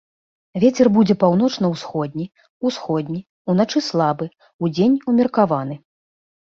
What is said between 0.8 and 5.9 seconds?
будзе паўночна-ўсходні, усходні, уначы слабы, удзень умеркаваны.